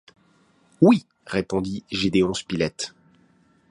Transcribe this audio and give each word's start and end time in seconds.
Oui, 0.81 1.05
répondit 1.27 1.83
Gédéon 1.91 2.33
Spilett. 2.33 2.95